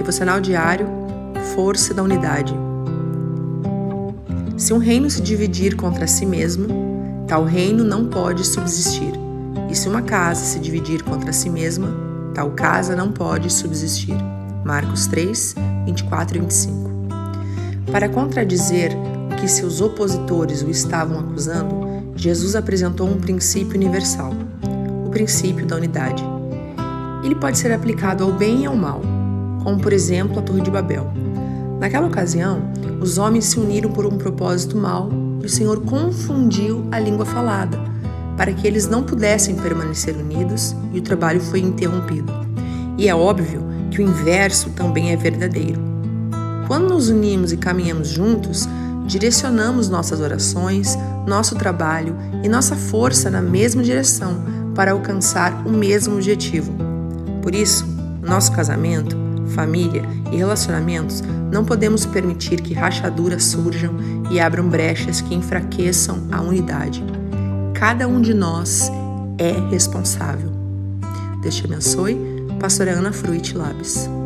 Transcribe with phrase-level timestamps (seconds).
[0.00, 0.86] Devocional diário
[1.54, 2.54] Força da Unidade.
[4.56, 6.68] Se um reino se dividir contra si mesmo,
[7.28, 9.12] tal reino não pode subsistir.
[9.70, 11.88] E se uma casa se dividir contra si mesma,
[12.34, 14.16] tal casa não pode subsistir.
[14.64, 16.90] Marcos 3, 24 e 25.
[17.92, 18.92] Para contradizer
[19.30, 21.76] o que seus opositores o estavam acusando,
[22.16, 24.32] Jesus apresentou um princípio universal,
[25.06, 26.24] o princípio da unidade.
[27.22, 29.02] Ele pode ser aplicado ao bem e ao mal,
[29.62, 31.06] como por exemplo a Torre de Babel.
[31.78, 32.62] Naquela ocasião,
[33.00, 35.08] os homens se uniram por um propósito mau
[35.42, 37.78] e o Senhor confundiu a língua falada,
[38.36, 42.32] para que eles não pudessem permanecer unidos e o trabalho foi interrompido.
[42.98, 45.80] E é óbvio que o inverso também é verdadeiro.
[46.66, 48.68] Quando nos unimos e caminhamos juntos,
[49.06, 50.96] direcionamos nossas orações,
[51.26, 54.36] nosso trabalho e nossa força na mesma direção
[54.74, 56.72] para alcançar o mesmo objetivo.
[57.42, 57.86] Por isso,
[58.22, 59.16] nosso casamento,
[59.50, 61.22] família e relacionamentos
[61.52, 63.94] não podemos permitir que rachaduras surjam
[64.30, 67.04] e abram brechas que enfraqueçam a unidade.
[67.74, 68.90] Cada um de nós
[69.38, 70.50] é responsável.
[71.42, 72.16] Deus te abençoe.
[72.60, 74.19] Pastora Ana Fruit Labs.